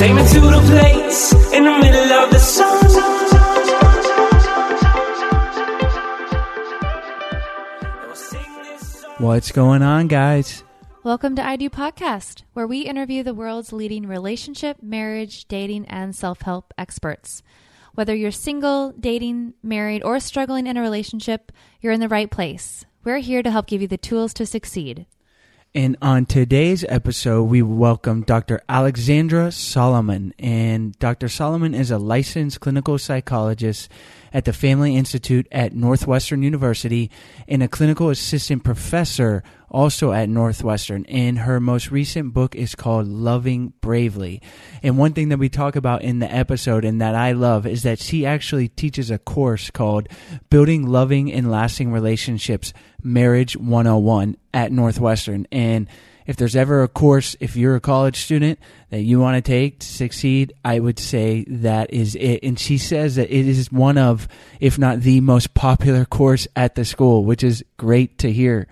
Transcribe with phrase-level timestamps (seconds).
[0.00, 2.80] Take me to the place in the middle of the sun.
[9.18, 10.64] What's going on, guys?
[11.04, 16.16] Welcome to I Do Podcast, where we interview the world's leading relationship, marriage, dating, and
[16.16, 17.42] self help experts.
[17.92, 22.86] Whether you're single, dating, married, or struggling in a relationship, you're in the right place.
[23.04, 25.04] We're here to help give you the tools to succeed.
[25.72, 28.60] And on today's episode, we welcome Dr.
[28.68, 30.34] Alexandra Solomon.
[30.36, 31.28] And Dr.
[31.28, 33.88] Solomon is a licensed clinical psychologist
[34.32, 37.10] at the Family Institute at Northwestern University
[37.48, 41.04] and a clinical assistant professor also at Northwestern.
[41.06, 44.42] And her most recent book is called Loving Bravely.
[44.82, 47.82] And one thing that we talk about in the episode and that I love is
[47.84, 50.08] that she actually teaches a course called
[50.48, 52.72] Building Loving and Lasting Relationships
[53.02, 55.46] Marriage 101 at Northwestern.
[55.52, 55.88] And
[56.30, 58.60] if there's ever a course, if you're a college student
[58.90, 62.44] that you want to take to succeed, I would say that is it.
[62.44, 64.28] And she says that it is one of,
[64.60, 68.68] if not the most popular course at the school, which is great to hear.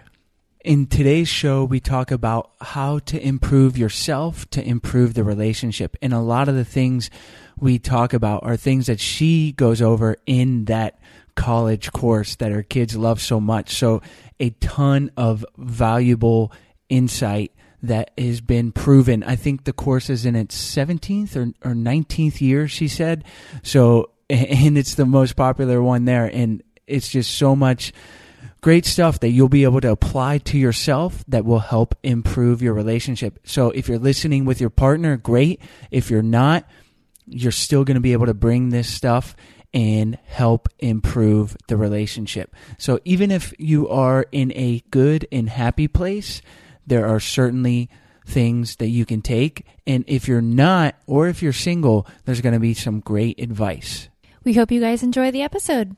[0.65, 5.97] In today's show, we talk about how to improve yourself to improve the relationship.
[6.01, 7.11] And a lot of the things
[7.59, 11.01] we talk about are things that she goes over in that
[11.35, 13.75] college course that her kids love so much.
[13.75, 14.01] So,
[14.39, 16.53] a ton of valuable
[16.89, 17.53] insight
[17.83, 19.23] that has been proven.
[19.23, 23.25] I think the course is in its 17th or, or 19th year, she said.
[23.63, 26.27] So, and it's the most popular one there.
[26.27, 27.93] And it's just so much
[28.61, 32.75] great stuff that you'll be able to apply to yourself that will help improve your
[32.75, 33.39] relationship.
[33.45, 35.61] So if you're listening with your partner, great.
[35.91, 36.69] If you're not,
[37.27, 39.37] you're still going to be able to bring this stuff
[39.75, 42.55] and help improve the relationship.
[42.79, 46.41] So even if you are in a good and happy place,
[46.89, 47.89] there are certainly
[48.27, 49.67] things that you can take.
[49.87, 54.09] And if you're not, or if you're single, there's going to be some great advice.
[54.45, 55.97] We hope you guys enjoy the episode.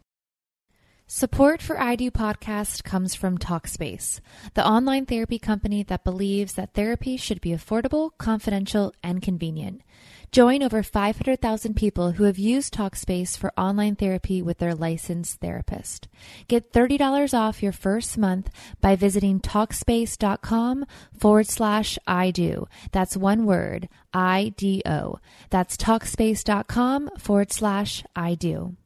[1.13, 4.21] Support for I Do Podcast comes from Talkspace,
[4.55, 9.83] the online therapy company that believes that therapy should be affordable, confidential, and convenient.
[10.33, 16.07] Join over 500,000 people who have used Talkspace for online therapy with their licensed therapist.
[16.47, 18.49] Get $30 off your first month
[18.81, 20.87] by visiting Talkspace.com
[21.19, 22.69] forward slash I do.
[22.93, 25.19] That's one word, I D O.
[25.51, 28.77] That's Talkspace.com forward slash I do.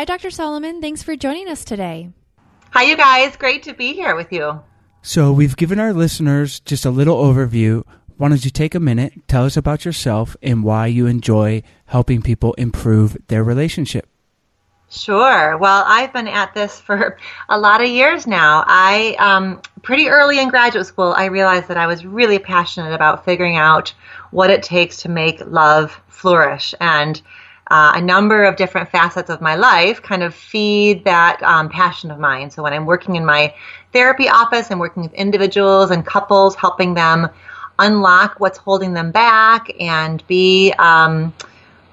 [0.00, 0.30] Hi, Dr.
[0.30, 0.80] Solomon.
[0.80, 2.08] Thanks for joining us today.
[2.70, 3.36] Hi, you guys.
[3.36, 4.62] Great to be here with you.
[5.02, 7.84] So, we've given our listeners just a little overview.
[8.16, 12.22] Why don't you take a minute, tell us about yourself and why you enjoy helping
[12.22, 14.08] people improve their relationship?
[14.88, 15.58] Sure.
[15.58, 17.18] Well, I've been at this for
[17.50, 18.64] a lot of years now.
[18.66, 23.26] I, um, pretty early in graduate school, I realized that I was really passionate about
[23.26, 23.92] figuring out
[24.30, 26.74] what it takes to make love flourish.
[26.80, 27.20] And
[27.70, 32.10] uh, a number of different facets of my life kind of feed that um, passion
[32.10, 32.50] of mine.
[32.50, 33.54] So when I'm working in my
[33.92, 37.28] therapy office, I'm working with individuals and couples, helping them
[37.78, 41.32] unlock what's holding them back and be, um,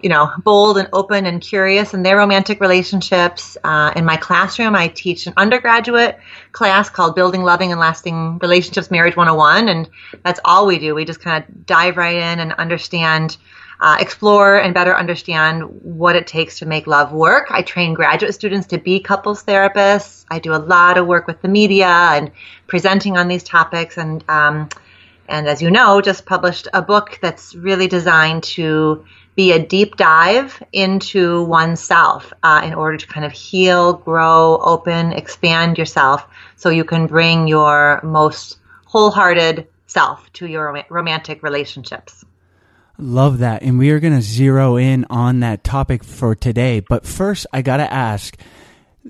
[0.02, 3.56] you know, bold and open and curious in their romantic relationships.
[3.64, 6.20] Uh, in my classroom, I teach an undergraduate
[6.54, 9.70] class called Building Loving and Lasting Relationships Marriage 101.
[9.70, 9.90] And
[10.24, 10.96] that's all we do.
[10.96, 13.38] We just kind of dive right in and understand
[13.80, 17.48] uh, explore and better understand what it takes to make love work.
[17.50, 20.26] I train graduate students to be couples therapists.
[20.30, 22.32] I do a lot of work with the media and
[22.66, 23.98] presenting on these topics.
[23.98, 24.70] And um,
[25.30, 29.98] and as you know, just published a book that's really designed to be a deep
[29.98, 36.26] dive into oneself uh, in order to kind of heal, grow, open, expand yourself,
[36.56, 42.26] so you can bring your most wholehearted self to your romantic relationships.
[43.00, 43.62] Love that.
[43.62, 46.80] And we are going to zero in on that topic for today.
[46.80, 48.36] But first, I got to ask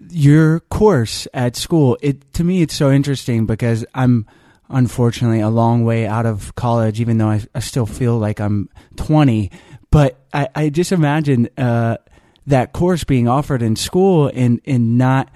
[0.10, 1.98] your course at school.
[2.01, 4.25] It to me, it's so interesting because I'm
[4.69, 8.69] unfortunately a long way out of college, even though I, I still feel like I'm
[8.98, 9.51] 20.
[9.89, 11.98] But I, I just imagine uh,
[12.48, 15.30] that course being offered in school and, and not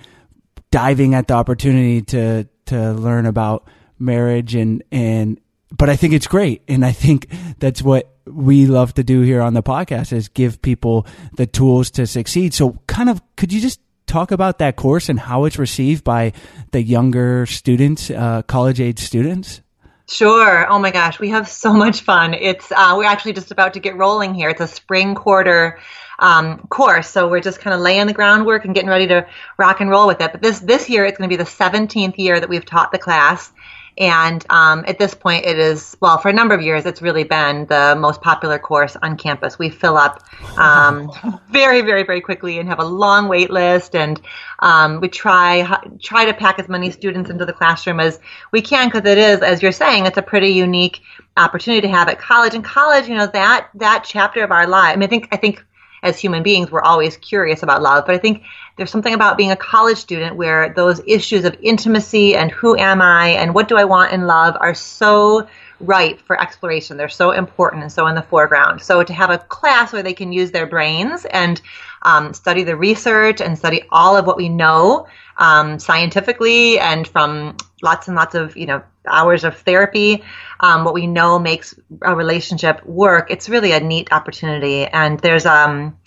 [0.72, 3.68] diving at the opportunity to to learn about
[4.00, 5.40] marriage and and
[5.72, 6.64] but I think it's great.
[6.68, 7.28] And I think
[7.60, 11.92] that's what we love to do here on the podcast is give people the tools
[11.92, 12.54] to succeed.
[12.54, 16.34] So kind of, could you just talk about that course and how it's received by
[16.72, 19.62] the younger students, uh, college age students?
[20.08, 20.68] Sure.
[20.70, 22.34] Oh my gosh, we have so much fun.
[22.34, 24.50] It's uh, we're actually just about to get rolling here.
[24.50, 25.80] It's a spring quarter
[26.20, 29.26] um, course, so we're just kind of laying the groundwork and getting ready to
[29.58, 30.34] rock and roll with it.
[30.34, 33.00] But this this year, it's going to be the 17th year that we've taught the
[33.00, 33.54] class,
[33.98, 37.24] and um, at this point, it is, well, for a number of years, it's really
[37.24, 39.60] been the most popular course on campus.
[39.60, 40.24] We fill up
[40.58, 41.12] um,
[41.50, 43.96] very, very, very quickly and have a long wait list.
[43.96, 44.20] And
[44.60, 48.20] um, we try, try to pack as many students into the classroom as
[48.52, 51.02] we can because it is, as you're saying, it's a pretty unique
[51.36, 52.56] opportunity to have at college.
[52.56, 55.38] And college, you know, that, that chapter of our life, I mean, I think, I
[55.38, 55.66] think
[56.04, 58.06] as human beings, we're always curious about love.
[58.06, 58.44] But I think
[58.78, 63.02] there's something about being a college student where those issues of intimacy and who am
[63.02, 65.48] I and what do I want in love are so
[65.80, 66.98] ripe for exploration.
[66.98, 68.82] They're so important and so in the foreground.
[68.82, 71.62] So to have a class where they can use their brains and
[72.04, 77.58] um, study the research and study all of what we know um, scientifically and from
[77.82, 80.24] lots and lots of you know hours of therapy,
[80.60, 83.32] um, what we know makes a relationship work.
[83.32, 84.86] It's really a neat opportunity.
[84.86, 85.98] And there's um,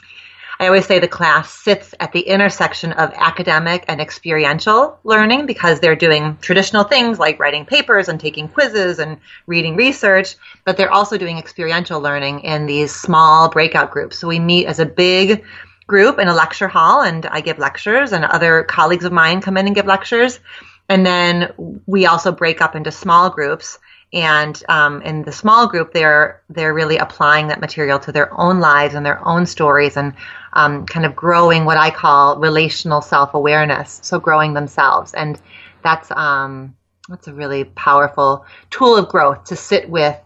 [0.60, 5.80] I always say the class sits at the intersection of academic and experiential learning because
[5.80, 10.92] they're doing traditional things like writing papers and taking quizzes and reading research, but they're
[10.92, 14.18] also doing experiential learning in these small breakout groups.
[14.18, 15.44] So we meet as a big
[15.86, 19.56] group in a lecture hall and I give lectures and other colleagues of mine come
[19.56, 20.40] in and give lectures.
[20.88, 21.50] and then
[21.86, 23.78] we also break up into small groups.
[24.14, 28.60] And um, in the small group, they're they're really applying that material to their own
[28.60, 30.14] lives and their own stories, and
[30.52, 33.98] um, kind of growing what I call relational self awareness.
[34.04, 35.40] So growing themselves, and
[35.82, 36.76] that's um,
[37.08, 40.16] that's a really powerful tool of growth to sit with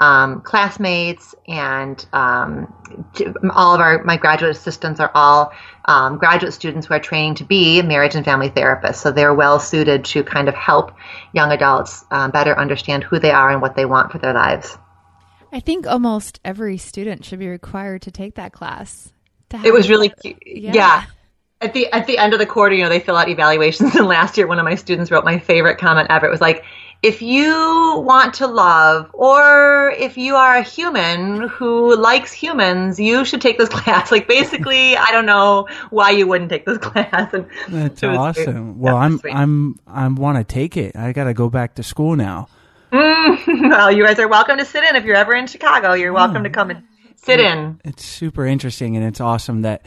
[0.00, 2.72] um, classmates and um,
[3.52, 5.52] all of our my graduate assistants are all
[5.86, 8.96] um, graduate students who are training to be marriage and family therapists.
[8.96, 10.92] So they're well suited to kind of help
[11.32, 14.78] young adults uh, better understand who they are and what they want for their lives.
[15.52, 19.12] I think almost every student should be required to take that class.
[19.64, 20.42] It was really cute.
[20.44, 20.72] Yeah.
[20.74, 21.04] yeah.
[21.60, 23.96] At the at the end of the quarter, you know, they fill out evaluations.
[23.96, 26.26] And last year, one of my students wrote my favorite comment ever.
[26.26, 26.64] It was like,
[27.02, 27.52] if you
[28.04, 33.58] want to love, or if you are a human who likes humans, you should take
[33.58, 34.10] this class.
[34.10, 37.32] Like basically, I don't know why you wouldn't take this class.
[37.32, 38.80] And That's awesome.
[38.80, 39.34] Well, I'm sweet.
[39.34, 40.96] I'm I'm want to take it.
[40.96, 42.48] I got to go back to school now.
[42.92, 45.92] Mm, well, you guys are welcome to sit in if you're ever in Chicago.
[45.92, 46.82] You're welcome to come and
[47.16, 47.80] sit in.
[47.84, 49.82] It's super interesting, and it's awesome that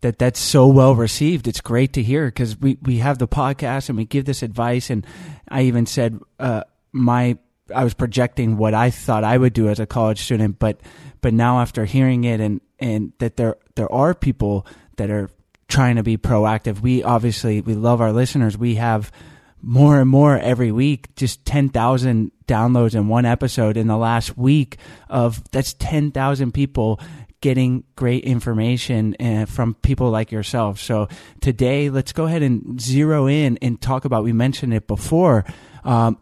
[0.00, 1.48] that that's so well received.
[1.48, 4.90] It's great to hear because we, we have the podcast and we give this advice.
[4.90, 5.06] And
[5.48, 7.38] I even said, uh, my,
[7.74, 10.80] I was projecting what I thought I would do as a college student, but,
[11.20, 15.30] but now after hearing it and, and that there, there are people that are
[15.66, 16.80] trying to be proactive.
[16.80, 18.56] We obviously, we love our listeners.
[18.56, 19.12] We have
[19.60, 24.78] more and more every week, just 10,000 downloads in one episode in the last week
[25.08, 27.00] of that's 10,000 people
[27.40, 30.80] getting great information uh, from people like yourself.
[30.80, 31.08] So
[31.40, 34.24] today, let's go ahead and zero in and talk about.
[34.24, 35.44] We mentioned it before.
[35.84, 36.18] Um,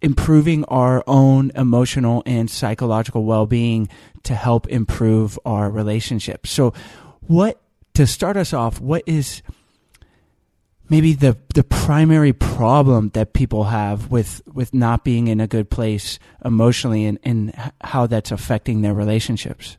[0.00, 3.88] improving our own emotional and psychological well-being
[4.22, 6.50] to help improve our relationships.
[6.50, 6.74] So
[7.22, 7.58] what
[7.94, 9.42] to start us off, what is
[10.90, 15.70] maybe the the primary problem that people have with with not being in a good
[15.70, 19.78] place emotionally and, and how that's affecting their relationships?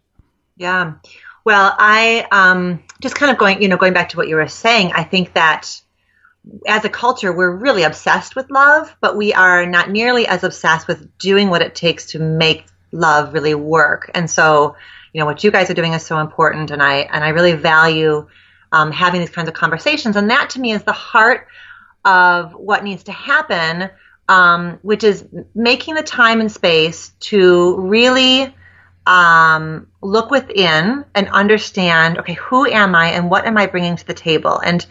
[0.57, 0.95] Yeah.
[1.43, 4.47] Well, I um, just kind of going, you know, going back to what you were
[4.47, 5.81] saying, I think that
[6.67, 10.87] as a culture, we're really obsessed with love, but we are not nearly as obsessed
[10.87, 14.09] with doing what it takes to make love really work.
[14.13, 14.75] And so,
[15.13, 17.53] you know, what you guys are doing is so important, and I and I really
[17.53, 18.27] value
[18.71, 20.15] um, having these kinds of conversations.
[20.15, 21.47] And that to me is the heart
[22.03, 23.89] of what needs to happen,
[24.27, 28.53] um, which is making the time and space to really
[29.07, 34.07] um, look within and understand okay, who am I and what am I bringing to
[34.07, 34.59] the table?
[34.59, 34.85] And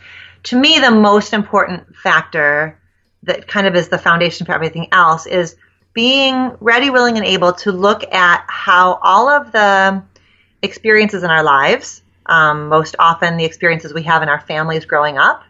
[0.44, 2.78] to me, the most important factor
[3.23, 5.56] that kind of is the foundation for everything else is
[5.94, 10.02] being ready, willing, and able to look at how all of the
[10.62, 15.18] experiences in our lives, um, most often the experiences we have in our families growing
[15.18, 15.42] up,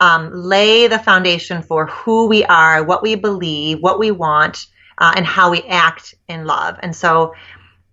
[0.00, 4.66] um, lay the foundation for who we are, what we believe, what we want,
[4.98, 6.76] uh, and how we act in love.
[6.82, 7.34] And so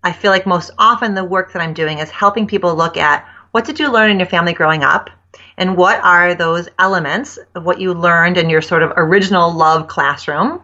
[0.04, 3.26] I feel like most often the work that I'm doing is helping people look at
[3.52, 5.10] what did you learn in your family growing up?
[5.58, 9.88] And what are those elements of what you learned in your sort of original love
[9.88, 10.62] classroom?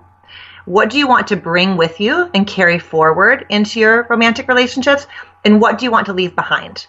[0.66, 5.08] What do you want to bring with you and carry forward into your romantic relationships?
[5.46, 6.86] And what do you want to leave behind?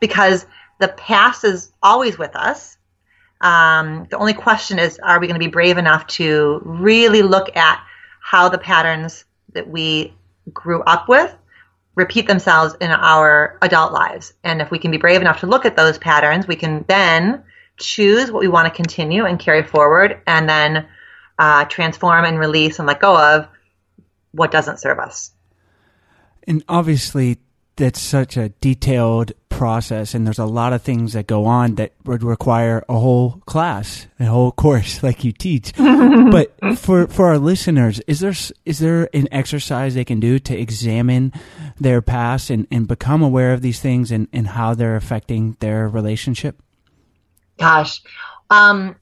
[0.00, 0.46] Because
[0.80, 2.76] the past is always with us.
[3.40, 7.56] Um, the only question is are we going to be brave enough to really look
[7.56, 7.82] at
[8.20, 10.14] how the patterns that we
[10.52, 11.34] grew up with
[11.94, 14.32] repeat themselves in our adult lives.
[14.42, 17.44] And if we can be brave enough to look at those patterns, we can then
[17.76, 20.86] choose what we want to continue and carry forward and then
[21.38, 23.48] uh, transform and release and let go of
[24.32, 25.32] what doesn't serve us.
[26.46, 27.38] And obviously,
[27.76, 31.92] that's such a detailed process and there's a lot of things that go on that
[32.04, 35.72] would require a whole class a whole course like you teach.
[36.24, 40.58] But for for our listeners is there is there an exercise they can do to
[40.58, 41.32] examine
[41.78, 45.88] their past and, and become aware of these things and, and how they're affecting their
[45.88, 46.60] relationship?
[47.58, 48.02] Gosh.
[48.50, 48.96] Um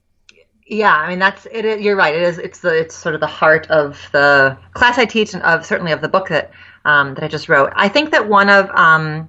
[0.66, 2.14] yeah i mean that's it you're right.
[2.14, 5.42] It is it's the it's sort of the heart of the class i teach and
[5.42, 6.52] of certainly of the book that
[6.84, 7.72] um, that I just wrote.
[7.74, 9.28] I think that one of um,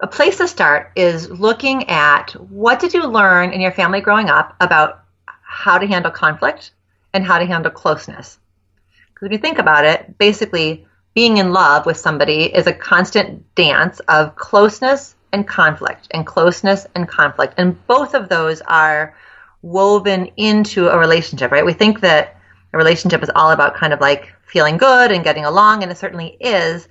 [0.00, 4.28] a place to start is looking at what did you learn in your family growing
[4.28, 5.04] up about
[5.42, 6.72] how to handle conflict
[7.14, 8.38] and how to handle closeness.
[9.08, 13.54] Because when you think about it, basically being in love with somebody is a constant
[13.54, 19.16] dance of closeness and conflict, and closeness and conflict, and both of those are
[19.62, 21.64] woven into a relationship, right?
[21.64, 22.36] We think that
[22.72, 25.98] a relationship is all about kind of like feeling good and getting along, and it
[25.98, 26.88] certainly is.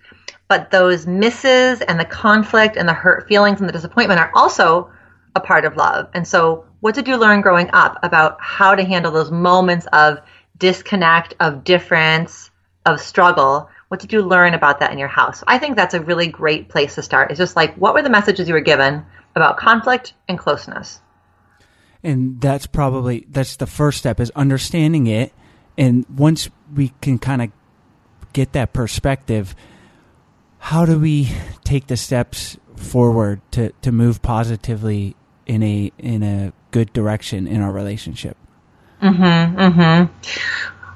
[0.47, 4.91] But those misses and the conflict and the hurt feelings and the disappointment are also
[5.35, 6.09] a part of love.
[6.13, 10.19] And so, what did you learn growing up about how to handle those moments of
[10.57, 12.51] disconnect, of difference,
[12.85, 15.43] of struggle, what did you learn about that in your house?
[15.47, 17.29] I think that's a really great place to start.
[17.29, 21.01] It's just like, what were the messages you were given about conflict and closeness?
[22.03, 25.33] And that's probably that's the first step is understanding it.
[25.77, 27.49] And once we can kind of
[28.33, 29.55] get that perspective,
[30.59, 31.31] how do we
[31.63, 37.61] take the steps forward to, to move positively in a in a good direction in
[37.61, 38.37] our relationship?
[39.01, 39.59] Mm-hmm.
[39.59, 40.13] Mm-hmm.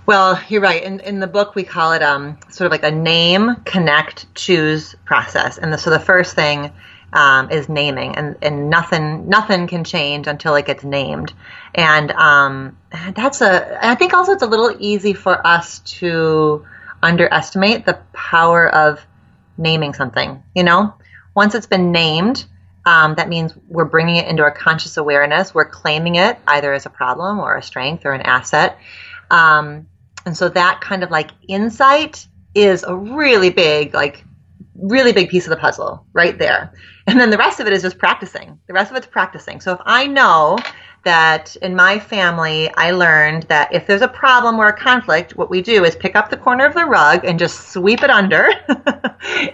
[0.06, 0.84] Well, you're right.
[0.84, 4.96] In in the book, we call it um, sort of like a name, connect, choose
[5.06, 5.58] process.
[5.58, 6.72] And the, so the first thing
[7.16, 11.34] um, is naming, and, and nothing nothing can change until it gets named.
[11.74, 12.78] And um,
[13.16, 13.80] that's a.
[13.84, 16.66] I think also it's a little easy for us to
[17.02, 19.00] underestimate the power of
[19.58, 20.44] naming something.
[20.54, 20.94] You know,
[21.34, 22.46] once it's been named,
[22.86, 25.54] um, that means we're bringing it into our conscious awareness.
[25.54, 28.78] We're claiming it either as a problem or a strength or an asset.
[29.32, 29.88] Um,
[30.26, 34.24] and so that kind of like insight is a really big, like,
[34.76, 36.74] really big piece of the puzzle right there.
[37.08, 38.60] And then the rest of it is just practicing.
[38.68, 39.62] The rest of it's practicing.
[39.62, 40.58] So if I know
[41.04, 45.52] that in my family, I learned that if there's a problem or a conflict, what
[45.52, 48.50] we do is pick up the corner of the rug and just sweep it under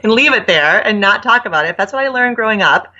[0.03, 1.77] and leave it there and not talk about it.
[1.77, 2.93] That's what I learned growing up.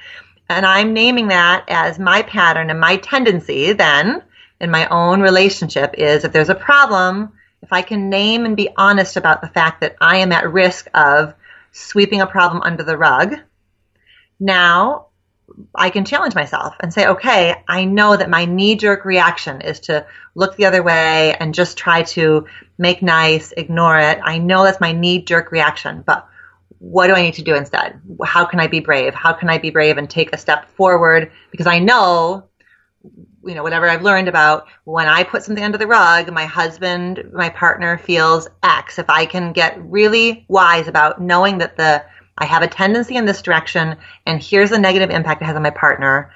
[0.50, 4.22] And I'm naming that as my pattern and my tendency then
[4.60, 8.70] in my own relationship is if there's a problem, if I can name and be
[8.76, 11.34] honest about the fact that I am at risk of
[11.72, 13.36] sweeping a problem under the rug,
[14.40, 15.08] now
[15.76, 19.80] I can challenge myself and say, okay, I know that my knee jerk reaction is
[19.82, 22.48] to look the other way and just try to
[22.78, 24.20] make nice, ignore it.
[24.24, 26.28] I know that's my knee jerk reaction, but
[26.80, 28.02] what do I need to do instead?
[28.24, 29.14] How can I be brave?
[29.14, 31.32] How can I be brave and take a step forward?
[31.52, 32.50] Because I know
[33.44, 37.32] you know whatever I've learned about when I put something under the rug, my husband,
[37.34, 39.00] my partner feels X.
[39.00, 42.04] If I can get really wise about knowing that the
[42.38, 45.64] I have a tendency in this direction and here's the negative impact it has on
[45.64, 46.32] my partner,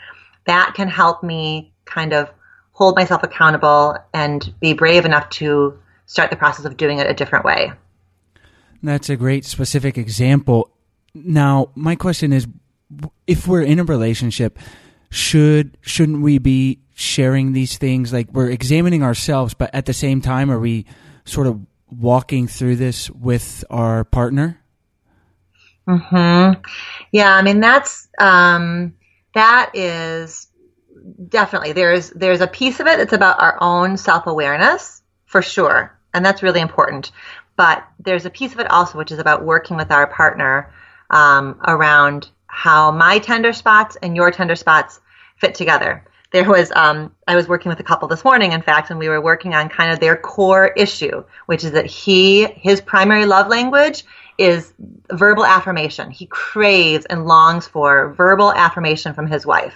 [0.45, 2.29] that can help me kind of
[2.71, 7.13] hold myself accountable and be brave enough to start the process of doing it a
[7.13, 7.71] different way.
[8.83, 10.69] That's a great specific example.
[11.15, 12.47] Now, my question is
[13.25, 14.59] if we're in a relationship,
[15.09, 18.13] should shouldn't we be sharing these things?
[18.13, 20.85] Like we're examining ourselves but at the same time are we
[21.25, 24.59] sort of walking through this with our partner?
[25.87, 26.63] Mhm
[27.11, 28.95] yeah i mean that's um
[29.35, 30.47] that is
[31.29, 36.25] definitely there's there's a piece of it that's about our own self-awareness for sure and
[36.25, 37.11] that's really important.
[37.57, 40.73] But there's a piece of it also which is about working with our partner
[41.09, 45.01] um, around how my tender spots and your tender spots
[45.37, 46.05] fit together.
[46.31, 49.09] There was, um, I was working with a couple this morning, in fact, and we
[49.09, 53.47] were working on kind of their core issue, which is that he, his primary love
[53.49, 54.05] language
[54.37, 54.73] is
[55.11, 56.11] verbal affirmation.
[56.11, 59.75] He craves and longs for verbal affirmation from his wife.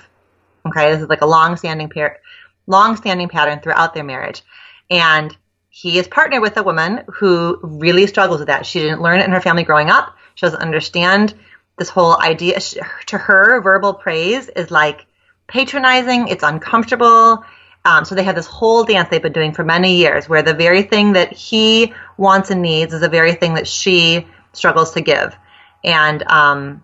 [0.65, 2.19] Okay, this is like a long-standing pair,
[2.65, 4.41] long-standing pattern throughout their marriage,
[4.89, 5.35] and
[5.69, 8.65] he is partnered with a woman who really struggles with that.
[8.65, 10.15] She didn't learn it in her family growing up.
[10.35, 11.35] She doesn't understand
[11.79, 12.59] this whole idea.
[13.07, 15.07] To her, verbal praise is like
[15.47, 17.43] patronizing, it's uncomfortable.
[17.85, 20.53] Um, so they have this whole dance they've been doing for many years where the
[20.53, 25.01] very thing that he wants and needs is the very thing that she struggles to
[25.01, 25.35] give.
[25.83, 26.83] And um,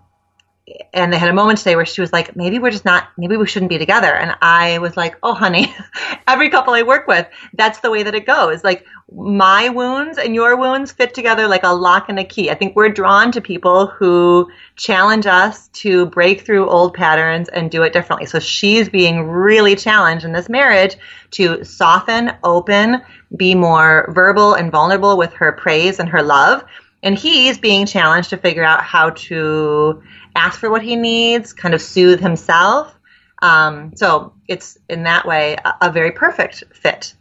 [0.93, 3.37] and they had a moment today where she was like, maybe we're just not, maybe
[3.37, 4.11] we shouldn't be together.
[4.15, 5.75] And I was like, oh, honey,
[6.27, 8.63] every couple I work with, that's the way that it goes.
[8.63, 12.49] Like my wounds and your wounds fit together like a lock and a key.
[12.49, 17.69] I think we're drawn to people who challenge us to break through old patterns and
[17.69, 18.25] do it differently.
[18.25, 20.97] So she's being really challenged in this marriage
[21.31, 23.03] to soften, open,
[23.37, 26.63] be more verbal and vulnerable with her praise and her love.
[27.05, 30.01] And he's being challenged to figure out how to
[30.35, 32.99] ask for what he needs, kind of soothe himself.
[33.43, 37.13] Um, so it's in that way a, a, very perfect fit.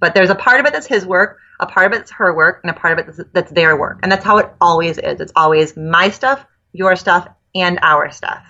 [0.00, 2.60] But there's a part of it that's his work, a part of it's her work,
[2.64, 4.00] and a part of it that's, that's their work.
[4.02, 5.20] And that's how it always is.
[5.20, 8.44] It's always my stuff, your stuff, and our stuff.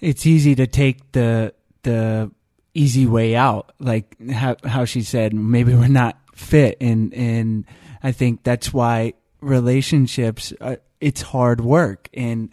[0.00, 1.54] It's easy to take the
[1.84, 2.32] the
[2.74, 7.64] easy way out, like how, how she said, maybe we're not fit, and and
[8.02, 10.52] I think that's why relationships.
[10.60, 12.08] Uh, it's hard work.
[12.14, 12.48] And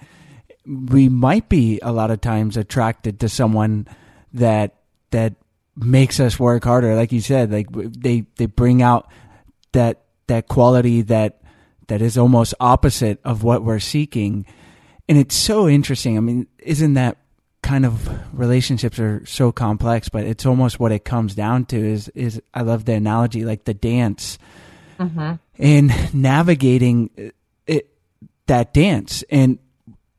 [0.66, 3.88] we might be a lot of times attracted to someone
[4.34, 4.76] that
[5.12, 5.36] that
[5.76, 6.96] makes us work harder.
[6.96, 9.10] Like you said like they they bring out
[9.72, 11.42] that that quality that
[11.88, 14.46] that is almost opposite of what we're seeking.
[15.08, 16.18] And it's so interesting.
[16.18, 17.18] I mean isn't that
[17.62, 22.10] kind of relationships are so complex, but it's almost what it comes down to is
[22.10, 24.38] is I love the analogy like the dance
[25.00, 25.34] mm-hmm.
[25.58, 27.10] and navigating
[27.66, 27.90] it
[28.48, 29.60] that dance and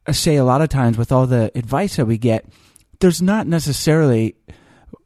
[0.06, 2.44] I say a lot of times with all the advice that we get,
[2.98, 4.34] there's not necessarily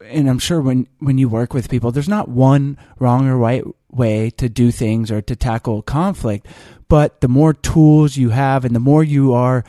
[0.00, 3.64] and I'm sure when when you work with people, there's not one wrong or right
[3.90, 6.46] way to do things or to tackle conflict,
[6.88, 9.64] but the more tools you have and the more you are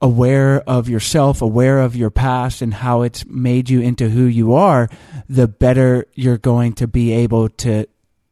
[0.00, 4.54] aware of yourself, aware of your past and how it's made you into who you
[4.54, 4.88] are,
[5.28, 7.86] the better you're going to be able to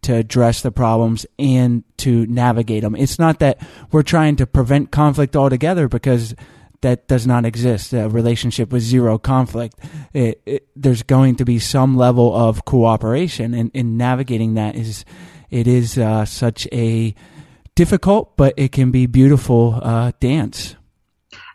[0.07, 2.95] to address the problems and to navigate them.
[2.95, 3.59] It's not that
[3.91, 6.35] we're trying to prevent conflict altogether because
[6.83, 7.93] that does not exist.
[7.93, 9.79] A relationship with zero conflict.
[10.13, 15.05] It, it, there's going to be some level of cooperation, and, and navigating that is
[15.51, 17.15] it is uh, such a
[17.75, 20.77] difficult, but it can be beautiful uh, dance.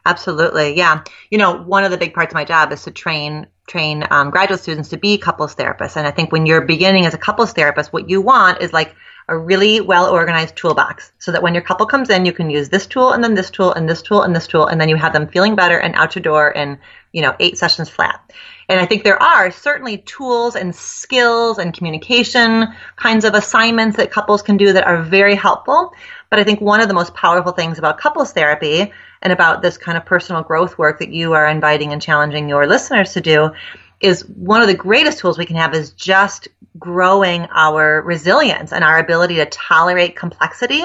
[0.05, 1.03] Absolutely, yeah.
[1.29, 4.29] You know, one of the big parts of my job is to train train um,
[4.29, 7.53] graduate students to be couples therapists, and I think when you're beginning as a couples
[7.53, 8.95] therapist, what you want is like
[9.27, 12.69] a really well organized toolbox so that when your couple comes in, you can use
[12.69, 14.95] this tool and then this tool and this tool and this tool, and then you
[14.95, 16.77] have them feeling better and out your door in
[17.13, 18.31] you know eight sessions flat.
[18.67, 24.11] And I think there are certainly tools and skills and communication kinds of assignments that
[24.11, 25.93] couples can do that are very helpful.
[26.31, 28.91] But I think one of the most powerful things about couples therapy
[29.21, 32.65] and about this kind of personal growth work that you are inviting and challenging your
[32.65, 33.51] listeners to do
[33.99, 36.47] is one of the greatest tools we can have is just
[36.79, 40.83] growing our resilience and our ability to tolerate complexity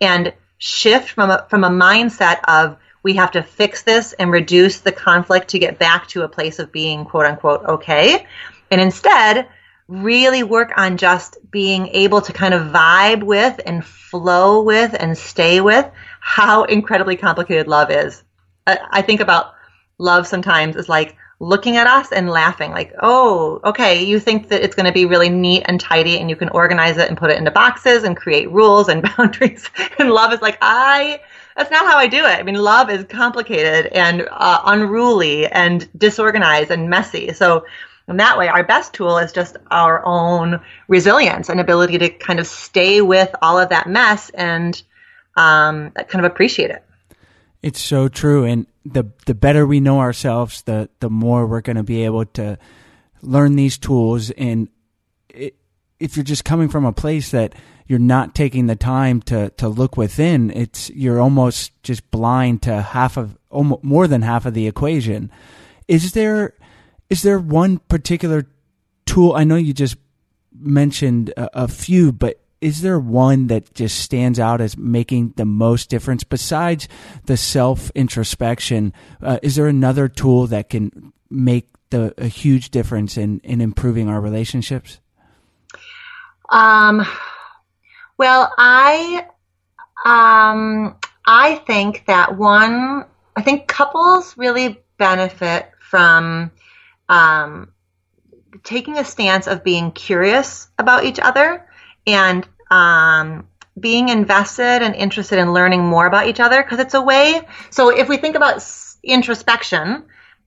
[0.00, 4.80] and shift from a, from a mindset of we have to fix this and reduce
[4.80, 8.26] the conflict to get back to a place of being quote unquote okay.
[8.70, 9.46] And instead
[9.90, 15.18] really work on just being able to kind of vibe with and flow with and
[15.18, 18.22] stay with how incredibly complicated love is.
[18.66, 19.52] I think about
[19.98, 24.62] love sometimes as like looking at us and laughing, like, oh, okay, you think that
[24.62, 27.30] it's going to be really neat and tidy and you can organize it and put
[27.30, 29.68] it into boxes and create rules and boundaries.
[29.98, 31.20] and love is like, I,
[31.56, 32.38] that's not how I do it.
[32.38, 37.32] I mean, love is complicated and uh, unruly and disorganized and messy.
[37.32, 37.64] So,
[38.10, 42.40] in that way, our best tool is just our own resilience and ability to kind
[42.40, 44.80] of stay with all of that mess and
[45.36, 46.84] um, kind of appreciate it.
[47.62, 51.76] It's so true, and the the better we know ourselves, the the more we're going
[51.76, 52.58] to be able to
[53.22, 54.30] learn these tools.
[54.30, 54.68] And
[55.28, 55.56] it,
[55.98, 57.54] if you're just coming from a place that
[57.86, 62.80] you're not taking the time to to look within, it's you're almost just blind to
[62.80, 65.30] half of almost more than half of the equation.
[65.86, 66.54] Is there
[67.10, 68.46] is there one particular
[69.04, 69.34] tool?
[69.34, 69.96] I know you just
[70.58, 75.44] mentioned a, a few, but is there one that just stands out as making the
[75.44, 76.88] most difference besides
[77.24, 78.92] the self introspection?
[79.20, 84.08] Uh, is there another tool that can make the a huge difference in in improving
[84.08, 85.00] our relationships?
[86.50, 87.06] Um,
[88.18, 89.26] well, I
[90.04, 90.96] um,
[91.26, 93.06] I think that one.
[93.36, 96.50] I think couples really benefit from
[97.10, 97.72] um,
[98.62, 101.66] taking a stance of being curious about each other
[102.06, 103.46] and um,
[103.78, 107.42] being invested and interested in learning more about each other because it's a way.
[107.70, 108.64] So if we think about
[109.02, 110.04] introspection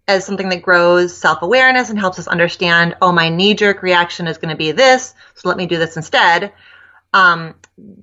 [0.08, 4.50] as something that grows self-awareness and helps us understand, oh, my knee-jerk reaction is going
[4.52, 6.54] to be this, so let me do this instead.
[7.14, 7.56] Um,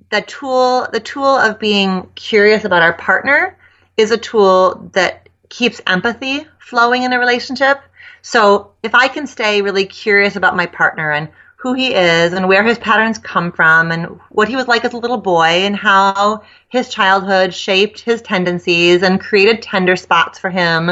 [0.09, 3.57] the tool, the tool of being curious about our partner,
[3.97, 7.79] is a tool that keeps empathy flowing in a relationship.
[8.21, 11.29] So if I can stay really curious about my partner and
[11.61, 14.93] who he is and where his patterns come from and what he was like as
[14.93, 20.49] a little boy and how his childhood shaped his tendencies and created tender spots for
[20.49, 20.91] him.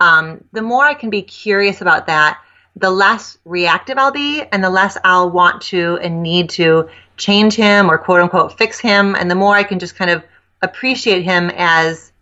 [0.00, 2.38] Um, the more I can be curious about that,
[2.76, 7.54] the less reactive I'll be and the less I'll want to and need to change
[7.54, 9.14] him or quote unquote fix him.
[9.14, 10.22] And the more I can just kind of
[10.60, 12.12] appreciate him as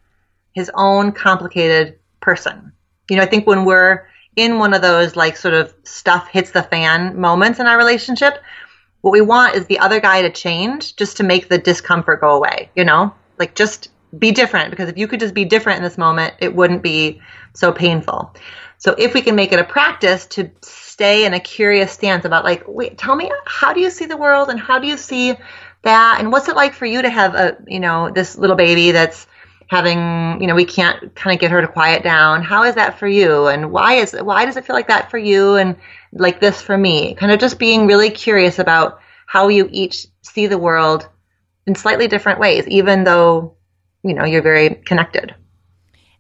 [0.53, 2.73] his own complicated person.
[3.11, 6.51] You know, I think when we're in one of those like sort of stuff hits
[6.51, 8.43] the fan moments in our relationship,
[9.03, 12.37] what we want is the other guy to change just to make the discomfort go
[12.37, 13.15] away, you know?
[13.39, 16.55] Like just be different because if you could just be different in this moment, it
[16.55, 17.21] wouldn't be
[17.55, 18.35] so painful.
[18.79, 22.45] So if we can make it a practice to stay in a curious stance about
[22.45, 25.35] like, wait, tell me how do you see the world and how do you see
[25.83, 28.93] that and what's it like for you to have a, you know, this little baby
[28.93, 29.27] that's
[29.73, 32.43] having you know we can't kind of get her to quiet down.
[32.43, 33.49] How is that for you?
[33.49, 35.77] And why is why does it feel like that for you and
[36.13, 37.15] like this for me?
[37.15, 41.09] Kind of just being really curious about how you each see the world
[41.67, 43.57] in slightly different ways even though
[44.05, 45.35] you know you're very connected.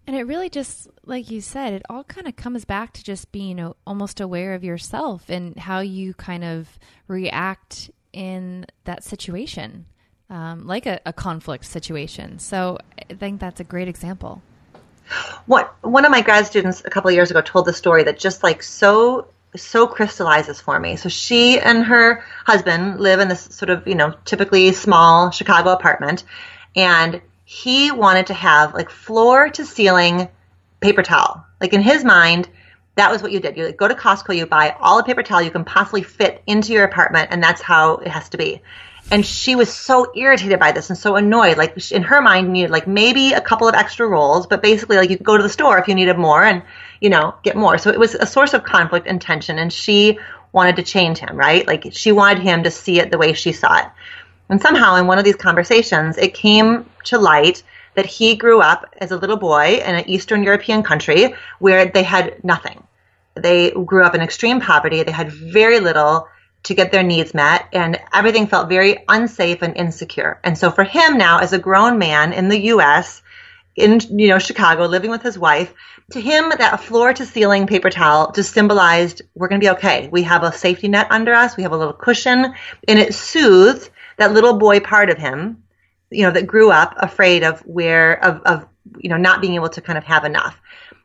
[0.07, 3.31] And it really just, like you said, it all kind of comes back to just
[3.31, 9.87] being almost aware of yourself and how you kind of react in that situation,
[10.33, 12.39] um, like a, a conflict situation.
[12.39, 12.79] So
[13.11, 14.43] I think that's a great example.
[15.47, 18.19] What one of my grad students a couple of years ago told the story that
[18.19, 20.97] just like so so crystallizes for me.
[20.97, 25.73] So she and her husband live in this sort of, you know, typically small Chicago
[25.73, 26.25] apartment
[26.75, 30.29] and he wanted to have like floor to ceiling
[30.81, 31.45] paper towel.
[31.61, 32.49] Like in his mind,
[32.95, 33.59] that was what you did.
[33.59, 36.43] You like, go to Costco, you buy all the paper towel you can possibly fit
[36.47, 38.61] into your apartment, and that's how it has to be.
[39.11, 41.59] And she was so irritated by this and so annoyed.
[41.59, 45.11] Like in her mind, needed like maybe a couple of extra rolls, but basically, like
[45.11, 46.63] you could go to the store if you needed more and
[47.01, 47.77] you know get more.
[47.79, 49.59] So it was a source of conflict and tension.
[49.59, 50.19] And she
[50.53, 51.67] wanted to change him, right?
[51.67, 53.87] Like she wanted him to see it the way she saw it.
[54.49, 57.63] And somehow, in one of these conversations, it came to light
[57.95, 62.03] that he grew up as a little boy in an Eastern European country where they
[62.03, 62.83] had nothing.
[63.35, 65.03] They grew up in extreme poverty.
[65.03, 66.29] They had very little
[66.65, 70.39] to get their needs met, and everything felt very unsafe and insecure.
[70.45, 73.23] And so, for him now, as a grown man in the U.S.,
[73.75, 75.73] in you know Chicago, living with his wife,
[76.13, 80.09] to him that floor to ceiling paper towel just symbolized we're going to be okay.
[80.13, 81.57] We have a safety net under us.
[81.57, 82.55] We have a little cushion,
[82.87, 85.65] and it soothed that little boy part of him,
[86.11, 89.71] you know, that grew up afraid of where of of you know not being able
[89.71, 90.61] to kind of have enough.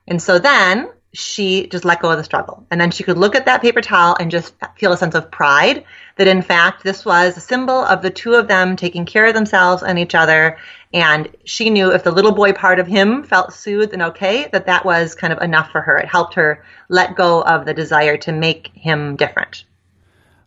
[0.07, 2.63] And so then she just let go of the struggle.
[2.69, 5.31] And then she could look at that paper towel and just feel a sense of
[5.31, 5.83] pride
[6.17, 9.33] that in fact this was a symbol of the two of them taking care of
[9.33, 10.59] themselves and each other.
[10.93, 14.67] And she knew if the little boy part of him felt soothed and okay, that
[14.67, 15.97] that was kind of enough for her.
[15.97, 19.65] It helped her let go of the desire to make him different.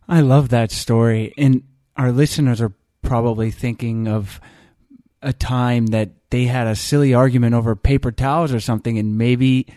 [0.07, 1.33] I love that story.
[1.37, 1.63] And
[1.97, 4.39] our listeners are probably thinking of
[5.21, 9.67] a time that they had a silly argument over paper towels or something and maybe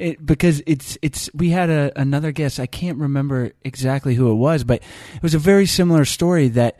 [0.00, 4.36] it, because it's it's we had a, another guest I can't remember exactly who it
[4.36, 4.82] was but
[5.14, 6.78] it was a very similar story that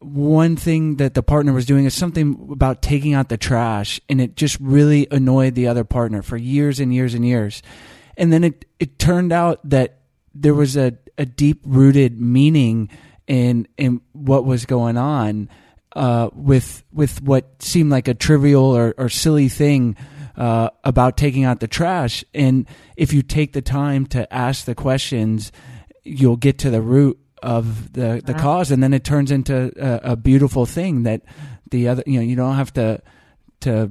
[0.00, 4.20] one thing that the partner was doing is something about taking out the trash and
[4.20, 7.62] it just really annoyed the other partner for years and years and years.
[8.16, 9.98] And then it it turned out that
[10.34, 12.90] there was a, a deep rooted meaning
[13.26, 15.48] in in what was going on
[15.94, 19.96] uh, with with what seemed like a trivial or, or silly thing
[20.36, 22.24] uh, about taking out the trash.
[22.34, 25.52] And if you take the time to ask the questions,
[26.04, 30.12] you'll get to the root of the the cause, and then it turns into a,
[30.12, 31.22] a beautiful thing that
[31.70, 33.02] the other you know you don't have to
[33.60, 33.90] to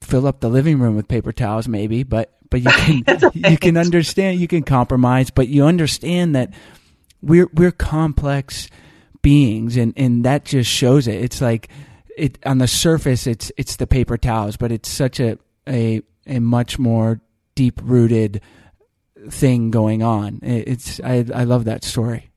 [0.00, 3.76] fill up the living room with paper towels maybe but but you can you can
[3.76, 6.52] understand you can compromise but you understand that
[7.22, 8.68] we're we're complex
[9.22, 11.22] beings and and that just shows it.
[11.22, 11.68] It's like
[12.16, 16.38] it on the surface it's it's the paper towels but it's such a a a
[16.38, 17.20] much more
[17.54, 18.40] deep rooted
[19.28, 20.40] thing going on.
[20.42, 22.30] It's i i love that story.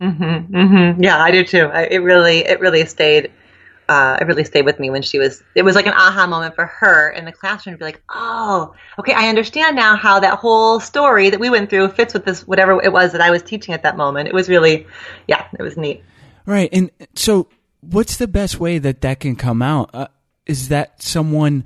[0.00, 1.02] Mm-hmm, mm-hmm.
[1.02, 1.64] yeah i do too.
[1.64, 3.32] I, it really it really stayed
[3.88, 6.54] uh, it really stayed with me when she was it was like an aha moment
[6.54, 10.38] for her in the classroom to be like oh okay i understand now how that
[10.38, 13.42] whole story that we went through fits with this whatever it was that i was
[13.42, 14.28] teaching at that moment.
[14.28, 14.86] It was really
[15.26, 16.04] yeah it was neat.
[16.44, 17.48] Right and so
[17.80, 19.90] what's the best way that that can come out?
[19.94, 20.08] Uh,
[20.46, 21.64] is that someone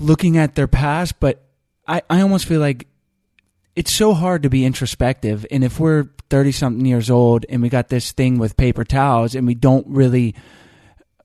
[0.00, 1.42] looking at their past but
[1.86, 2.86] i i almost feel like
[3.76, 7.68] it's so hard to be introspective and if we're 30 something years old and we
[7.68, 10.34] got this thing with paper towels and we don't really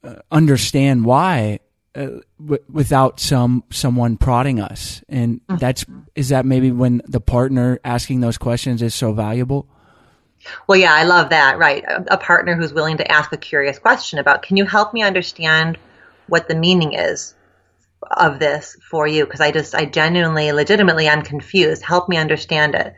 [0.04, 1.60] uh, understand why
[1.96, 2.08] uh,
[2.40, 5.58] w- without some someone prodding us and Mm-hmm.
[5.58, 5.86] that's
[6.16, 9.68] is that maybe when the partner asking those questions is so valuable
[10.68, 11.58] Well, yeah, I love that.
[11.58, 11.84] Right.
[11.86, 15.02] A, a partner who's willing to ask a curious question about, can you help me
[15.02, 15.78] understand
[16.28, 17.34] what the meaning is
[18.04, 19.26] of this for you?
[19.26, 21.84] Because I just, I genuinely, legitimately, I'm confused.
[21.84, 22.96] Help me understand it.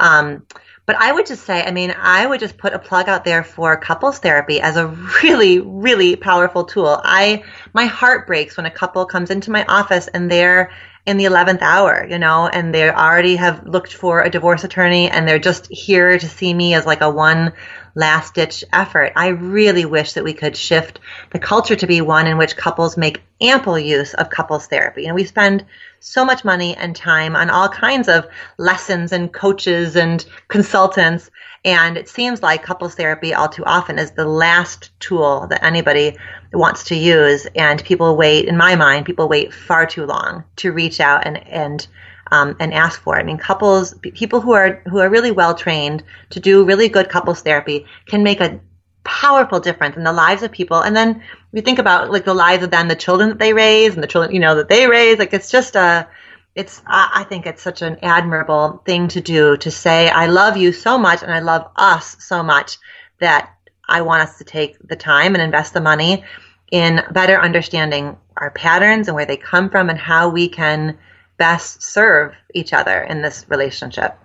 [0.00, 0.46] Um,
[0.86, 3.44] but I would just say, I mean, I would just put a plug out there
[3.44, 4.88] for couples therapy as a
[5.22, 7.00] really, really powerful tool.
[7.04, 10.72] I, my heart breaks when a couple comes into my office and they're
[11.06, 15.08] in the 11th hour, you know, and they already have looked for a divorce attorney
[15.08, 17.52] and they're just here to see me as like a one
[17.94, 19.12] last ditch effort.
[19.16, 22.96] I really wish that we could shift the culture to be one in which couples
[22.96, 25.06] make ample use of couples therapy.
[25.06, 25.64] And we spend
[26.00, 28.26] so much money and time on all kinds of
[28.58, 31.30] lessons and coaches and consultants.
[31.64, 36.16] And it seems like couples therapy all too often is the last tool that anybody
[36.52, 37.46] wants to use.
[37.54, 41.46] And people wait, in my mind, people wait far too long to reach out and,
[41.46, 41.86] and,
[42.32, 43.20] um, and ask for it.
[43.20, 47.10] I mean, couples, people who are, who are really well trained to do really good
[47.10, 48.58] couples therapy can make a
[49.04, 50.80] powerful difference in the lives of people.
[50.80, 53.94] And then we think about like the lives of them, the children that they raise
[53.94, 55.18] and the children, you know, that they raise.
[55.18, 56.08] Like it's just a,
[56.54, 60.72] it's, I think it's such an admirable thing to do to say, I love you
[60.72, 62.78] so much and I love us so much
[63.18, 63.54] that
[63.88, 66.24] I want us to take the time and invest the money
[66.70, 70.98] in better understanding our patterns and where they come from and how we can
[71.36, 74.16] best serve each other in this relationship.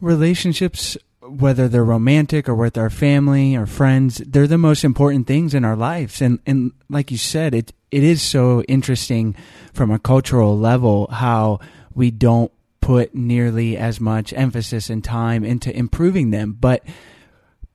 [0.00, 0.96] Relationships
[1.28, 5.64] whether they're romantic or with our family or friends, they're the most important things in
[5.64, 6.20] our lives.
[6.20, 9.34] And and like you said, it it is so interesting
[9.72, 11.60] from a cultural level how
[11.94, 16.56] we don't put nearly as much emphasis and time into improving them.
[16.58, 16.84] But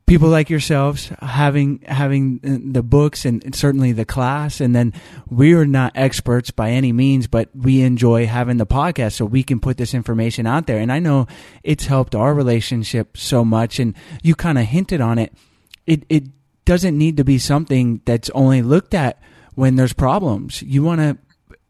[0.06, 2.39] people like yourselves having having
[2.72, 4.60] the books and certainly the class.
[4.60, 4.94] And then
[5.30, 9.44] we are not experts by any means but we enjoy having the podcast so we
[9.44, 10.80] can put this information out there.
[10.80, 11.28] And i know
[11.63, 15.34] it's helped our relationship so much and you kind of hinted on it.
[15.86, 16.26] It it
[16.66, 19.22] doesn't need to be something that's only looked at
[19.56, 20.62] when there's problems.
[20.62, 21.18] You want to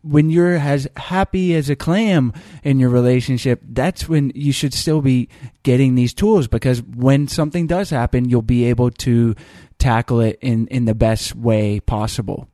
[0.04, 5.02] when you're as happy as a clam in your relationship, that's when you should still
[5.02, 5.30] be
[5.64, 9.34] getting these tools because when something does happen, you'll be able to
[9.80, 12.48] tackle it in, in the best way possible.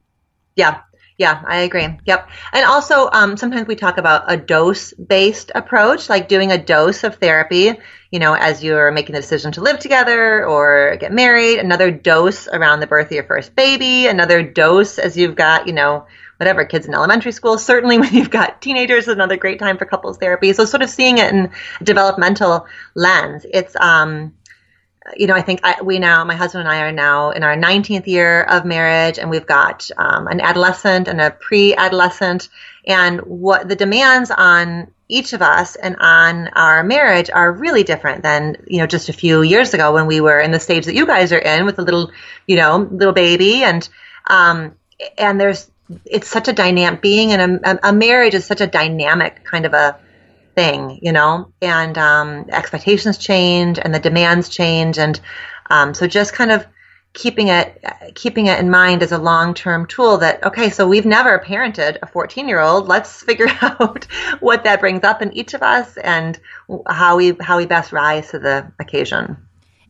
[0.55, 0.81] Yeah.
[1.17, 1.85] Yeah, I agree.
[2.05, 2.29] Yep.
[2.53, 7.03] And also, um, sometimes we talk about a dose based approach, like doing a dose
[7.03, 7.73] of therapy,
[8.09, 12.47] you know, as you're making the decision to live together or get married, another dose
[12.47, 16.07] around the birth of your first baby, another dose as you've got, you know,
[16.39, 17.57] whatever kids in elementary school.
[17.57, 20.53] Certainly, when you've got teenagers, another great time for couples therapy.
[20.53, 21.51] So, sort of seeing it in
[21.83, 23.45] developmental lens.
[23.51, 24.33] It's, um,
[25.17, 27.55] you know, I think I, we now, my husband and I are now in our
[27.55, 32.47] 19th year of marriage, and we've got um, an adolescent and a pre-adolescent,
[32.85, 38.21] and what the demands on each of us and on our marriage are really different
[38.21, 40.93] than you know just a few years ago when we were in the stage that
[40.93, 42.11] you guys are in with a little
[42.45, 43.89] you know little baby and
[44.27, 44.75] um,
[45.17, 45.71] and there's
[46.05, 49.73] it's such a dynamic being and a, a, marriage is such a dynamic kind of
[49.73, 49.97] a
[50.55, 55.19] thing, you know, and um, expectations change and the demands change, and
[55.69, 56.65] um, so just kind of
[57.13, 61.05] keeping it keeping it in mind as a long term tool that okay, so we've
[61.05, 62.87] never parented a 14 year old.
[62.87, 64.05] Let's figure out
[64.39, 66.39] what that brings up in each of us and
[66.87, 69.37] how we how we best rise to the occasion.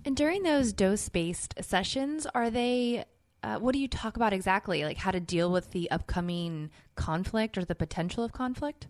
[0.05, 3.05] And during those dose based sessions, are they
[3.43, 4.83] uh, what do you talk about exactly?
[4.83, 8.87] Like how to deal with the upcoming conflict or the potential of conflict?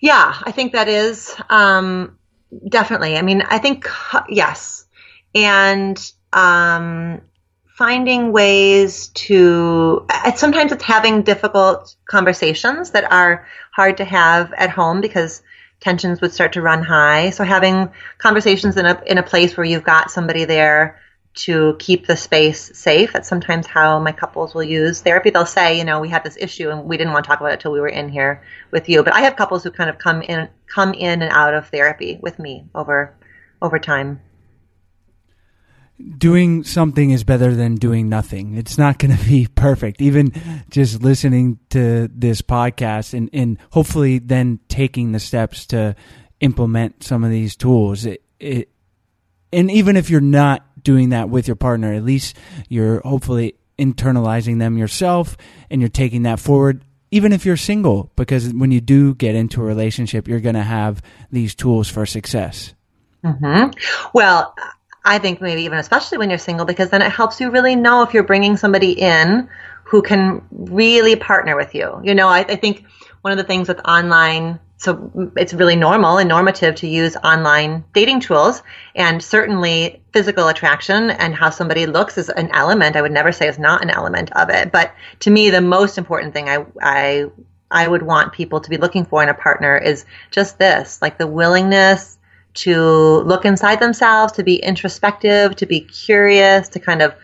[0.00, 2.18] Yeah, I think that is um,
[2.68, 3.16] definitely.
[3.16, 3.88] I mean, I think
[4.28, 4.86] yes,
[5.34, 7.22] and um,
[7.66, 10.06] finding ways to.
[10.36, 15.42] Sometimes it's having difficult conversations that are hard to have at home because
[15.80, 17.30] tensions would start to run high.
[17.30, 21.00] So having conversations in a in a place where you've got somebody there
[21.34, 23.12] to keep the space safe.
[23.12, 25.30] That's sometimes how my couples will use therapy.
[25.30, 27.50] They'll say, you know, we had this issue and we didn't want to talk about
[27.50, 29.02] it until we were in here with you.
[29.02, 32.18] But I have couples who kind of come in come in and out of therapy
[32.20, 33.14] with me over
[33.62, 34.20] over time.
[36.18, 38.56] Doing something is better than doing nothing.
[38.56, 40.02] It's not going to be perfect.
[40.02, 40.32] Even
[40.68, 45.94] just listening to this podcast and, and hopefully then taking the steps to
[46.40, 48.04] implement some of these tools.
[48.04, 48.68] It, it,
[49.52, 51.92] and even if you're not doing that with your partner.
[51.92, 52.36] At least
[52.68, 55.36] you're hopefully internalizing them yourself
[55.70, 59.60] and you're taking that forward even if you're single because when you do get into
[59.60, 62.74] a relationship you're going to have these tools for success
[63.24, 63.70] mm-hmm.
[64.12, 64.54] well
[65.04, 68.02] i think maybe even especially when you're single because then it helps you really know
[68.02, 69.48] if you're bringing somebody in
[69.84, 72.84] who can really partner with you you know i, I think
[73.22, 77.84] one of the things with online so it's really normal and normative to use online
[77.92, 78.64] dating tools.
[78.96, 82.96] And certainly physical attraction and how somebody looks is an element.
[82.96, 84.72] I would never say is not an element of it.
[84.72, 87.26] But to me the most important thing i i
[87.70, 91.16] i would want people to be looking for in a partner is just this like
[91.16, 92.18] the willingness
[92.54, 92.76] to
[93.20, 97.14] look inside themselves to be introspective to be curious to kind of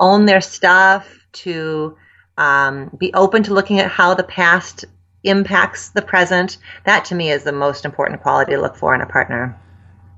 [0.00, 1.96] own their stuff to
[2.38, 4.86] um, be open to looking at how the past
[5.24, 6.58] impacts the present.
[6.84, 9.58] That to me is the most important quality to look for in a partner.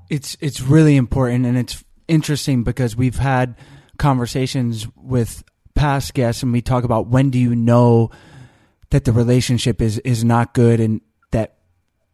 [0.09, 3.55] It's it's really important and it's interesting because we've had
[3.97, 5.43] conversations with
[5.73, 8.11] past guests and we talk about when do you know
[8.91, 11.01] that the relationship is is not good and
[11.31, 11.55] that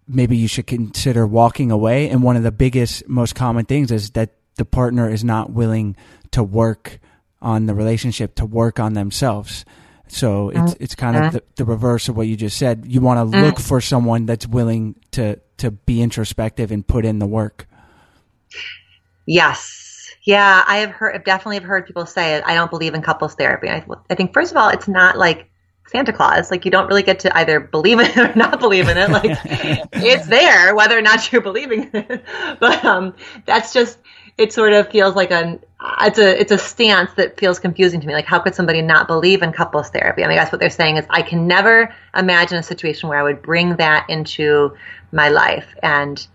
[0.08, 4.12] maybe you should consider walking away and one of the biggest most common things is
[4.12, 5.96] that the partner is not willing
[6.32, 7.00] to work
[7.42, 9.66] on the relationship to work on themselves
[10.12, 12.86] so it's it's kind of the, the, reverse of what you just said.
[12.88, 13.41] You want to mm.
[13.43, 17.68] look for someone that's willing to to be introspective and put in the work.
[19.26, 22.43] Yes, Yeah, I have heard, definitely have heard people say it.
[22.45, 23.70] I don't believe in couples therapy.
[23.70, 25.49] I, I think first of all, it's not like
[25.88, 26.51] Santa Claus.
[26.51, 29.09] Like you don't really get to either believe in it or not believe in it.
[29.09, 29.38] Like
[29.93, 32.26] it's there, whether or not you're believing in it.
[32.59, 33.97] But um, that's just
[34.38, 34.54] it.
[34.54, 35.60] Sort of feels like an
[36.02, 38.14] it's a it's a stance that feels confusing to me.
[38.14, 40.24] Like how could somebody not believe in couples therapy?
[40.24, 43.24] I mean, that's what they're saying is I can never imagine a situation where I
[43.24, 44.76] would bring that into
[45.12, 46.26] my life and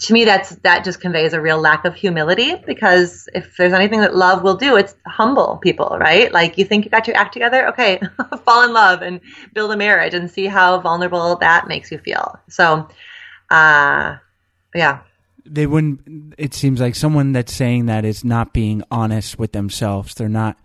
[0.00, 4.00] to me that's that just conveys a real lack of humility because if there's anything
[4.00, 7.32] that love will do it's humble people right like you think you got your act
[7.32, 8.00] together okay
[8.44, 9.20] fall in love and
[9.54, 12.88] build a marriage and see how vulnerable that makes you feel so
[13.50, 14.16] uh
[14.74, 15.00] yeah
[15.50, 20.14] they wouldn't it seems like someone that's saying that is not being honest with themselves
[20.14, 20.58] they're not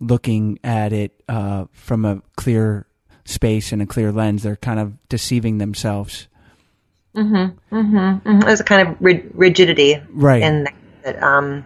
[0.00, 2.86] looking at it uh, from a clear
[3.24, 6.28] space and a clear lens they're kind of deceiving themselves
[7.14, 7.76] Mm-hmm.
[7.76, 7.96] Mm-hmm.
[7.96, 8.40] mm-hmm.
[8.40, 10.42] There's a kind of rigidity, right?
[10.42, 10.66] In
[11.04, 11.64] that, um,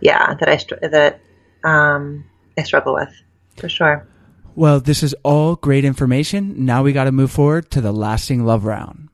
[0.00, 1.20] yeah, that I str- that
[1.64, 2.24] um,
[2.58, 3.10] I struggle with
[3.56, 4.06] for sure.
[4.54, 6.66] Well, this is all great information.
[6.66, 9.08] Now we got to move forward to the lasting love round.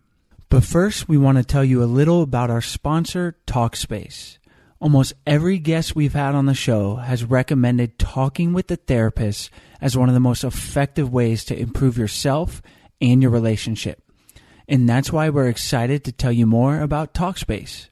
[0.51, 4.38] But first, we want to tell you a little about our sponsor, Talkspace.
[4.80, 9.96] Almost every guest we've had on the show has recommended talking with the therapist as
[9.96, 12.62] one of the most effective ways to improve yourself
[13.01, 14.03] and your relationship.
[14.66, 17.88] And that's why we're excited to tell you more about Talkspace.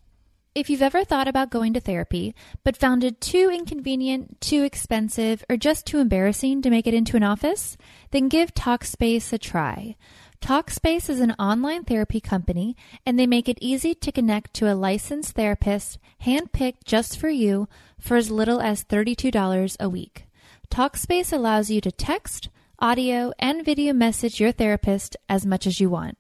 [0.55, 2.35] If you've ever thought about going to therapy,
[2.65, 7.19] but found it too inconvenient, too expensive, or just too embarrassing to make it into
[7.19, 7.77] an office,
[8.11, 9.97] then give Talkspace a try.
[10.41, 14.74] Talkspace is an online therapy company, and they make it easy to connect to a
[14.74, 17.68] licensed therapist handpicked just for you
[17.99, 20.26] for as little as $32 a week.
[20.70, 25.89] Talkspace allows you to text, audio, and video message your therapist as much as you
[25.89, 26.18] want.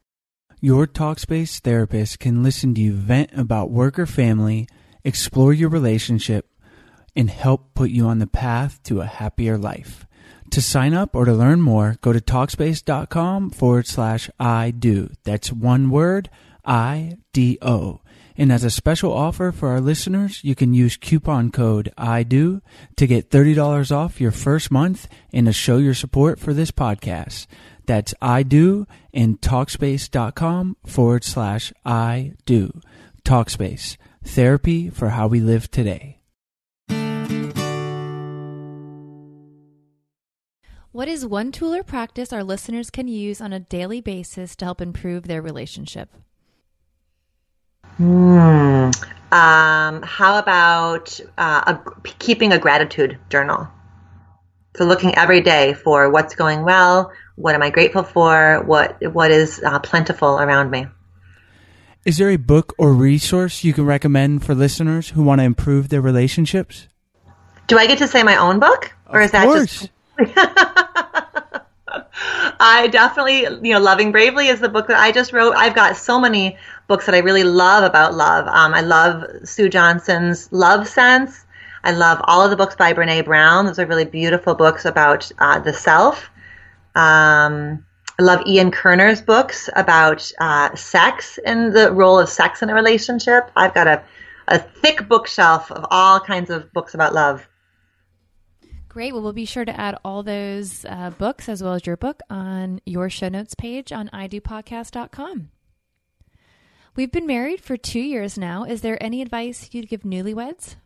[0.60, 4.66] Your Talkspace therapist can listen to you vent about work or family,
[5.04, 6.48] explore your relationship,
[7.14, 10.06] and help put you on the path to a happier life.
[10.50, 15.10] To sign up or to learn more, go to Talkspace.com forward slash I do.
[15.24, 16.30] That's one word,
[16.64, 18.00] I D O.
[18.38, 22.60] And as a special offer for our listeners, you can use coupon code I do
[22.96, 27.46] to get $30 off your first month and to show your support for this podcast.
[27.86, 32.80] That's I do in Talkspace.com forward slash I do.
[33.24, 36.15] Talkspace, therapy for how we live today.
[40.96, 44.64] What is one tool or practice our listeners can use on a daily basis to
[44.64, 46.08] help improve their relationship?
[47.98, 48.92] Hmm.
[49.30, 53.68] Um, how about uh, a, keeping a gratitude journal?
[54.78, 59.30] So looking every day for what's going well, what am I grateful for, what what
[59.30, 60.86] is uh, plentiful around me.
[62.06, 65.90] Is there a book or resource you can recommend for listeners who want to improve
[65.90, 66.88] their relationships?
[67.66, 69.80] Do I get to say my own book, or of is that course.
[69.80, 69.90] just?
[72.58, 75.54] I definitely, you know, Loving Bravely is the book that I just wrote.
[75.54, 76.56] I've got so many
[76.88, 78.46] books that I really love about love.
[78.46, 81.44] Um, I love Sue Johnson's Love Sense.
[81.84, 83.66] I love all of the books by Brene Brown.
[83.66, 86.30] Those are really beautiful books about uh, the self.
[86.94, 87.84] Um,
[88.18, 92.74] I love Ian Kerner's books about uh, sex and the role of sex in a
[92.74, 93.50] relationship.
[93.54, 94.02] I've got a,
[94.48, 97.46] a thick bookshelf of all kinds of books about love.
[98.96, 99.12] Great.
[99.12, 102.22] Well, we'll be sure to add all those uh, books as well as your book
[102.30, 105.50] on your show notes page on idopodcast.com.
[106.94, 108.64] We've been married for two years now.
[108.64, 110.76] Is there any advice you'd give newlyweds?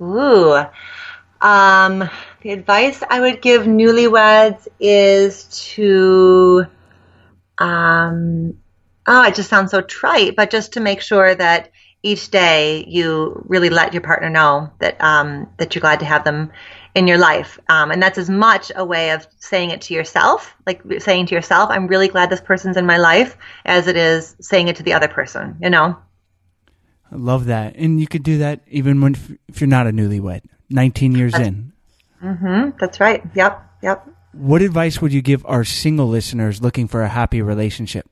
[0.00, 0.56] Ooh.
[1.42, 2.08] Um,
[2.40, 5.44] the advice I would give newlyweds is
[5.74, 6.64] to,
[7.58, 8.56] um,
[9.06, 11.72] oh, it just sounds so trite, but just to make sure that
[12.02, 16.24] each day you really let your partner know that um, that you're glad to have
[16.24, 16.52] them
[16.96, 20.56] in your life, um, and that's as much a way of saying it to yourself,
[20.66, 23.36] like saying to yourself, "I'm really glad this person's in my life,"
[23.66, 25.56] as it is saying it to the other person.
[25.60, 25.98] You know.
[27.12, 29.14] I love that, and you could do that even when
[29.46, 30.40] if you're not a newlywed.
[30.70, 31.72] 19 years that's, in.
[32.22, 32.70] Mm-hmm.
[32.80, 33.22] That's right.
[33.34, 33.62] Yep.
[33.82, 34.08] Yep.
[34.32, 38.08] What advice would you give our single listeners looking for a happy relationship?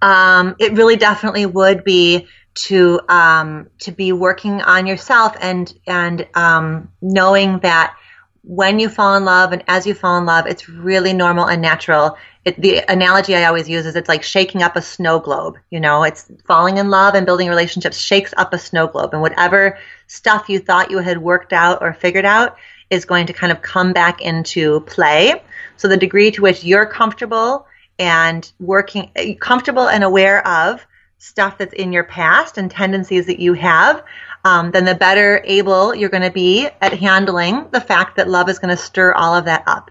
[0.00, 2.28] Um, it really definitely would be
[2.58, 7.96] to um, to be working on yourself and and um, knowing that
[8.42, 11.60] when you fall in love and as you fall in love, it's really normal and
[11.60, 12.16] natural.
[12.44, 15.58] It, the analogy I always use is it's like shaking up a snow globe.
[15.70, 19.22] You know, it's falling in love and building relationships shakes up a snow globe, and
[19.22, 22.56] whatever stuff you thought you had worked out or figured out
[22.90, 25.42] is going to kind of come back into play.
[25.76, 27.66] So the degree to which you're comfortable
[27.98, 30.86] and working, comfortable and aware of
[31.18, 34.02] stuff that's in your past and tendencies that you have,
[34.44, 38.48] um, then the better able you're going to be at handling the fact that love
[38.48, 39.90] is going to stir all of that up.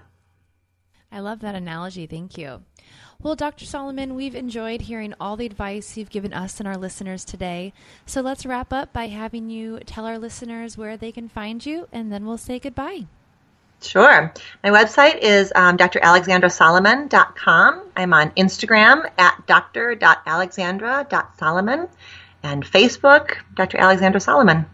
[1.11, 2.07] I love that analogy.
[2.07, 2.63] Thank you.
[3.19, 3.65] Well, Dr.
[3.65, 7.73] Solomon, we've enjoyed hearing all the advice you've given us and our listeners today.
[8.05, 11.87] So let's wrap up by having you tell our listeners where they can find you,
[11.91, 13.07] and then we'll say goodbye.
[13.81, 14.33] Sure.
[14.63, 17.83] My website is um, dralexandrasolomon.com.
[17.95, 21.87] I'm on Instagram at dr.alexandra.solomon
[22.43, 23.77] and Facebook, Dr.
[23.77, 24.65] Alexandra Solomon.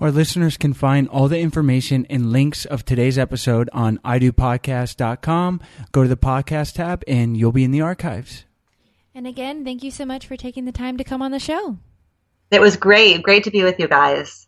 [0.00, 5.60] Our listeners can find all the information and links of today's episode on idopodcast.com.
[5.90, 8.44] Go to the podcast tab and you'll be in the archives.
[9.14, 11.78] And again, thank you so much for taking the time to come on the show.
[12.52, 13.24] It was great.
[13.24, 14.46] Great to be with you guys.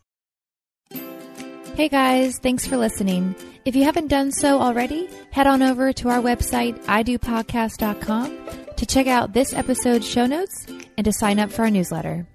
[1.75, 3.35] Hey guys, thanks for listening.
[3.63, 9.05] If you haven't done so already, head on over to our website, idopodcast.com, to check
[9.05, 10.65] out this episode's show notes
[10.97, 12.25] and to sign up for our newsletter.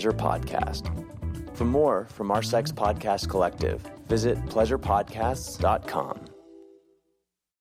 [0.00, 0.86] Pleasure podcast.
[1.54, 6.19] For more from our Sex Podcast Collective, visit pleasurepodcasts.com.